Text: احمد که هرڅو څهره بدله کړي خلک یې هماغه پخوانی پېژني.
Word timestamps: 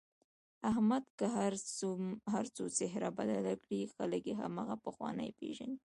احمد 0.69 1.03
که 1.19 1.25
هرڅو 2.33 2.63
څهره 2.77 3.09
بدله 3.17 3.53
کړي 3.63 3.79
خلک 3.95 4.21
یې 4.29 4.35
هماغه 4.41 4.75
پخوانی 4.85 5.29
پېژني. 5.39 5.77